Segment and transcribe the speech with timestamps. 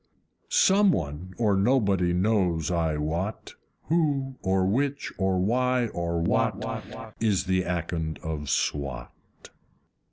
[0.49, 3.53] Some one, or nobody, knows I wot
[3.83, 9.13] Who or which or why or what Is the Akond of Swat!